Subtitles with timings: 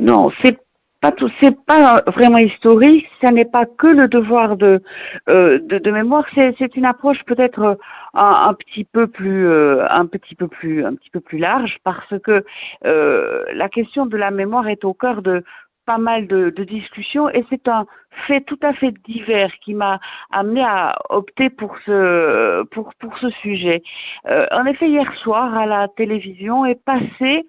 [0.00, 0.58] Non, c'est
[1.02, 3.06] pas tout, c'est pas vraiment historique.
[3.22, 4.82] Ça n'est pas que le devoir de
[5.28, 6.24] euh, de, mémoire.
[6.34, 7.78] C'est une approche peut-être
[8.14, 12.14] un, petit peu plus euh, un petit peu plus un petit peu plus large parce
[12.24, 12.44] que
[12.86, 15.44] euh, la question de la mémoire est au cœur de
[15.84, 17.84] pas mal de, discussions et c'est un
[18.26, 23.28] fait tout à fait divers qui m'a amené à opter pour ce pour pour ce
[23.42, 23.82] sujet.
[24.26, 27.44] En effet, hier soir à la télévision est passée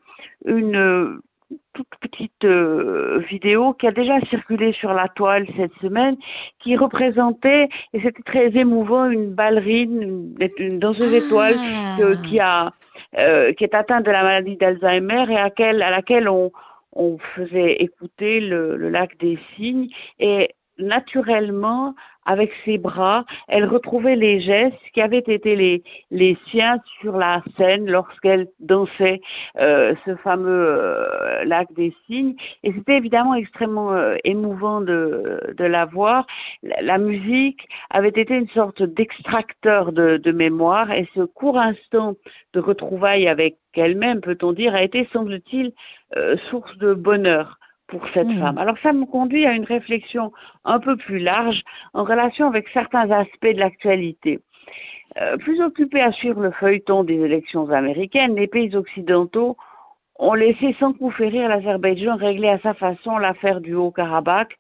[0.46, 1.22] une
[1.74, 6.18] toute petite euh, vidéo qui a déjà circulé sur la toile cette semaine,
[6.60, 11.56] qui représentait, et c'était très émouvant, une ballerine, une, une danseuse étoile
[12.00, 12.72] euh, qui a
[13.18, 16.52] euh, qui est atteinte de la maladie d'Alzheimer et à, laquelle, à laquelle on,
[16.94, 19.90] on faisait écouter le, le lac des cygnes.
[20.20, 21.94] Et naturellement,
[22.26, 27.42] avec ses bras, elle retrouvait les gestes qui avaient été les, les siens sur la
[27.58, 29.22] scène lorsqu'elle dansait
[29.60, 32.36] euh, ce fameux euh, lac des cygnes.
[32.64, 36.28] Et c'était évidemment extrêmement euh, émouvant de, de la voir.
[36.62, 42.16] La, musique avait été une sorte d'extracteur de, de mémoire et ce court instant
[42.54, 45.72] de retrouvailles avec elle-même, peut-on dire, a été, semble-t-il,
[46.18, 47.58] euh, source de bonheur
[47.92, 48.40] pour cette mmh.
[48.40, 48.58] femme.
[48.58, 50.32] Alors ça me conduit à une réflexion
[50.66, 51.62] un peu plus large
[51.94, 54.40] en relation avec certains aspects de l'actualité.
[55.20, 59.58] Euh, plus occupés à suivre le feuilleton des élections américaines, les pays occidentaux
[60.18, 64.58] ont laissé sans coup férir l'Azerbaïdjan régler à sa façon l'affaire du Haut-Karabakh,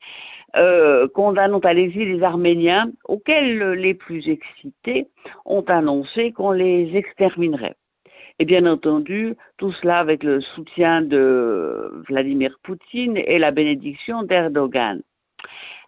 [0.57, 5.07] euh, condamnant à l'exil les Arméniens, auxquels les plus excités
[5.45, 7.75] ont annoncé qu'on les exterminerait.
[8.39, 15.01] Et bien entendu, tout cela avec le soutien de Vladimir Poutine et la bénédiction d'Erdogan.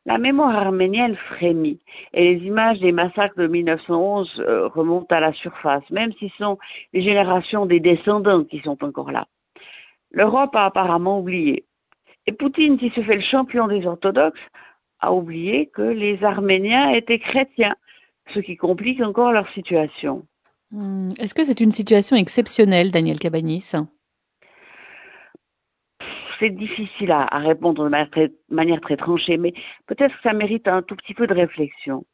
[0.05, 1.80] La mémoire arménienne frémit
[2.13, 6.38] et les images des massacres de 1911 euh, remontent à la surface, même si ce
[6.44, 6.58] sont
[6.91, 9.28] les générations des descendants qui sont encore là.
[10.11, 11.63] L'Europe a apparemment oublié.
[12.28, 14.39] Et Poutine, qui se fait le champion des orthodoxes,
[15.00, 17.75] a oublié que les Arméniens étaient chrétiens,
[18.33, 20.25] ce qui complique encore leur situation.
[20.73, 21.11] Hmm.
[21.19, 23.75] Est-ce que c'est une situation exceptionnelle, Daniel Cabanis?
[26.39, 29.53] C'est difficile à, répondre de manière très, manière très tranchée, mais
[29.85, 32.06] peut-être que ça mérite un tout petit peu de réflexion.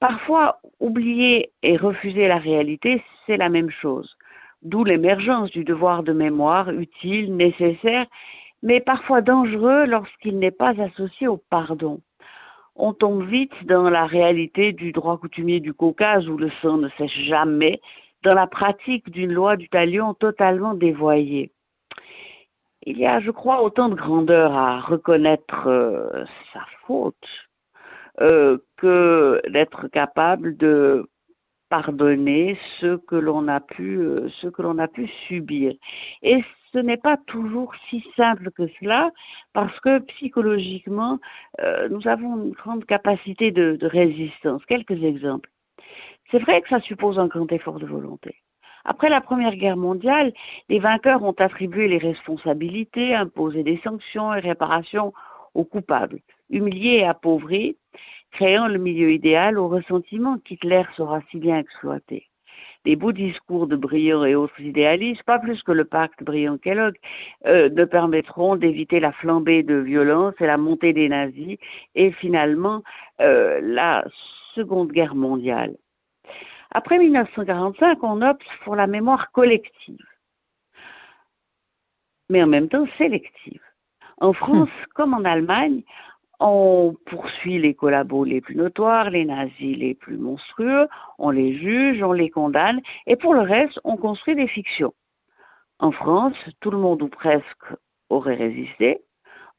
[0.00, 4.16] Parfois, oublier et refuser la réalité, c'est la même chose.
[4.60, 8.06] D'où l'émergence du devoir de mémoire utile, nécessaire,
[8.62, 12.00] mais parfois dangereux lorsqu'il n'est pas associé au pardon
[12.76, 16.88] on tombe vite dans la réalité du droit coutumier du Caucase où le sang ne
[16.98, 17.80] sèche jamais,
[18.22, 21.50] dans la pratique d'une loi du talion totalement dévoyée.
[22.84, 27.14] Il y a, je crois, autant de grandeur à reconnaître euh, sa faute
[28.20, 31.08] euh, que d'être capable de
[31.68, 34.28] pardonner ce que l'on a pu, euh,
[35.28, 35.74] subir.
[36.72, 39.10] Ce n'est pas toujours si simple que cela,
[39.52, 41.18] parce que psychologiquement,
[41.60, 44.64] euh, nous avons une grande capacité de, résistance.
[44.66, 45.50] Quelques exemples.
[46.30, 48.36] C'est vrai que ça suppose un grand effort de volonté.
[48.84, 50.32] Après la Première Guerre mondiale,
[50.68, 55.12] les vainqueurs ont attribué les responsabilités, imposé des sanctions et réparations
[55.54, 57.76] aux coupables, humiliés et appauvris,
[58.32, 62.31] créant le milieu idéal au ressentiment qu'Hitler saura si bien exploiter
[62.84, 66.96] des beaux discours de Briand et autres idéalistes, pas plus que le pacte Briand-Kellogg,
[67.46, 71.58] euh, ne permettront d'éviter la flambée de violence et la montée des nazis
[71.94, 72.82] et finalement
[73.20, 74.04] euh, la
[74.54, 75.76] Seconde Guerre mondiale.
[76.72, 80.06] Après 1945, on opte pour la mémoire collective,
[82.28, 83.62] mais en même temps sélective.
[84.20, 85.82] En France, comme en Allemagne,
[86.42, 90.88] on poursuit les collabos les plus notoires, les nazis les plus monstrueux,
[91.18, 94.92] on les juge, on les condamne, et pour le reste, on construit des fictions.
[95.78, 97.66] En France, tout le monde ou presque
[98.10, 99.00] aurait résisté.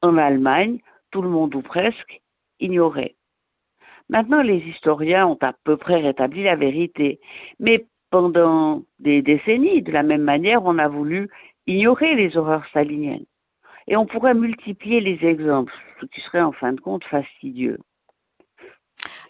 [0.01, 0.79] En Allemagne,
[1.11, 2.21] tout le monde ou presque
[2.59, 3.15] ignorait.
[4.09, 7.19] Maintenant, les historiens ont à peu près rétabli la vérité,
[7.59, 11.29] mais pendant des décennies, de la même manière, on a voulu
[11.65, 13.25] ignorer les horreurs staliniennes.
[13.87, 17.79] Et on pourrait multiplier les exemples, ce qui serait en fin de compte fastidieux.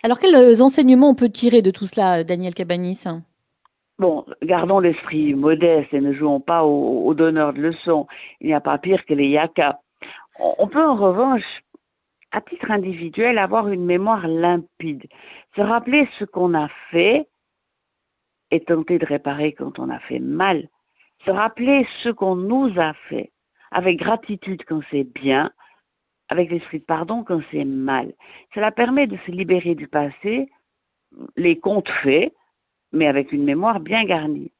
[0.03, 3.05] Alors, quels enseignements on peut tirer de tout cela, Daniel Cabanis?
[4.00, 8.07] Bon, gardons l'esprit modeste et ne jouons pas aux au donneurs de leçons.
[8.41, 9.79] Il n'y a pas pire que les yakas.
[10.39, 11.44] On peut en revanche,
[12.31, 15.03] à titre individuel, avoir une mémoire limpide,
[15.56, 17.27] se rappeler ce qu'on a fait
[18.49, 20.67] et tenter de réparer quand on a fait mal,
[21.25, 23.31] se rappeler ce qu'on nous a fait
[23.73, 25.51] avec gratitude quand c'est bien,
[26.29, 28.13] avec l'esprit de pardon quand c'est mal.
[28.53, 30.49] Cela permet de se libérer du passé,
[31.35, 32.33] les comptes faits,
[32.91, 34.51] mais avec une mémoire bien garnie.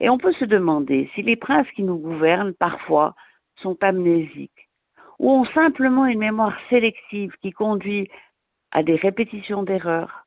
[0.00, 3.14] Et on peut se demander si les princes qui nous gouvernent parfois
[3.56, 4.68] sont amnésiques,
[5.18, 8.10] ou ont simplement une mémoire sélective qui conduit
[8.72, 10.26] à des répétitions d'erreurs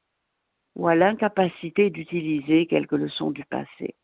[0.75, 3.95] ou à l'incapacité d'utiliser quelques leçons du passé.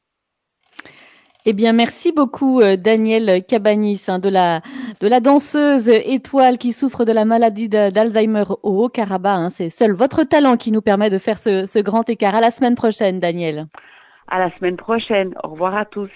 [1.43, 7.11] Eh bien, merci beaucoup, euh, Daniel Cabanis, hein, de la danseuse étoile qui souffre de
[7.11, 9.39] la maladie d'Alzheimer au Haut-Karabakh.
[9.39, 9.49] Hein.
[9.49, 12.35] C'est seul votre talent qui nous permet de faire ce, ce grand écart.
[12.35, 13.65] À la semaine prochaine, Daniel.
[14.27, 15.33] À la semaine prochaine.
[15.43, 16.11] Au revoir à tous.